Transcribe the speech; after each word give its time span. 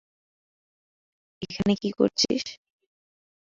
এখানে 1.41 1.73
কী 1.81 1.89
করছিস? 1.91 2.43